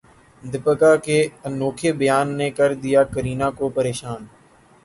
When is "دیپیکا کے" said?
0.43-1.17